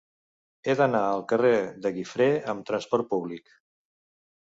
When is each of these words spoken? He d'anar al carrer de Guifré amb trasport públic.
He 0.71 0.75
d'anar 0.79 1.01
al 1.09 1.21
carrer 1.33 1.53
de 1.85 1.93
Guifré 1.99 2.29
amb 2.55 2.69
trasport 2.73 3.15
públic. 3.15 3.57